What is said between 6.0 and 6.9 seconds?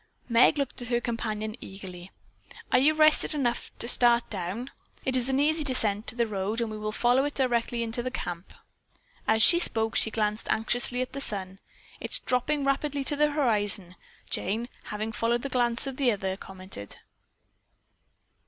to the road and we